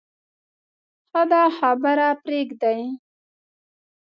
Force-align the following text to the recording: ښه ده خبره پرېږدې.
ښه 1.09 1.21
ده 1.31 1.41
خبره 1.57 2.07
پرېږدې. 2.23 2.79